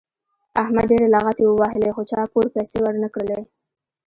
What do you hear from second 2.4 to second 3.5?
پیسې ور نه کړلې.